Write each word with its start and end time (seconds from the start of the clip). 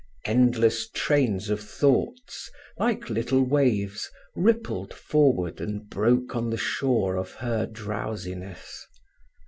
Endless 0.25 0.89
trains 0.89 1.51
of 1.51 1.61
thoughts, 1.61 2.49
like 2.79 3.11
little 3.11 3.43
waves, 3.43 4.09
rippled 4.35 4.95
forward 4.95 5.61
and 5.61 5.87
broke 5.91 6.35
on 6.35 6.49
the 6.49 6.57
shore 6.57 7.15
of 7.17 7.33
her 7.33 7.67
drowsiness. 7.67 8.87